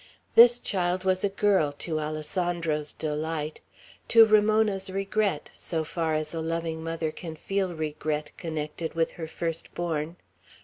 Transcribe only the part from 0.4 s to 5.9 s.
child was a girl, to Alessandro's delight; to Ramona's regret, so